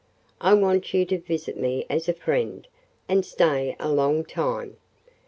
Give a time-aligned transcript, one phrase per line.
[0.41, 2.67] I want you to visit me as a friend,
[3.07, 4.77] and stay a long time.